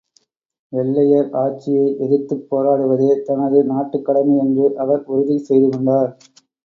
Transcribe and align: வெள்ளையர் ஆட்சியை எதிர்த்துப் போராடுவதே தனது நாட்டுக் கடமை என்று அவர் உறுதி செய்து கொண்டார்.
வெள்ளையர் 0.73 1.27
ஆட்சியை 1.41 1.85
எதிர்த்துப் 1.99 2.47
போராடுவதே 2.49 3.11
தனது 3.21 3.63
நாட்டுக் 3.65 4.05
கடமை 4.05 4.37
என்று 4.37 4.67
அவர் 4.77 5.03
உறுதி 5.07 5.37
செய்து 5.41 5.69
கொண்டார். 5.69 6.11